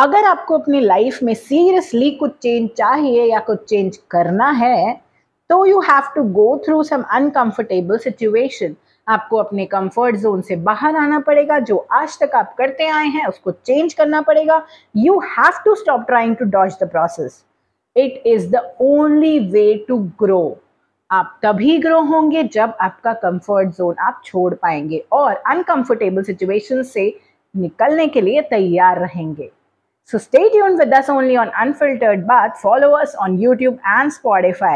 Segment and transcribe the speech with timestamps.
[0.00, 4.92] अगर आपको अपनी लाइफ में सीरियसली कुछ चेंज चाहिए या कुछ चेंज करना है
[5.50, 8.76] तो you have to go through some uncomfortable situation
[9.06, 13.26] आपको अपने कंफर्ट जोन से बाहर आना पड़ेगा, जो आज तक आप करते आए हैं,
[13.26, 14.62] उसको चेंज करना पड़ेगा।
[14.96, 17.42] You have to stop trying to dodge the process
[17.96, 20.42] it is the only way to grow
[21.10, 27.12] आप तभी ग्रो होंगे जब आपका कंफर्ट जोन आप छोड़ पाएँगे और अनकंफर्टेबल सिचुएशन से
[27.54, 29.50] निकलने के लिए तैयार रहेंगे।
[30.10, 32.58] So stay tuned with us only on Unfiltered Bath.
[32.60, 34.68] Follow us on YouTube and Spotify.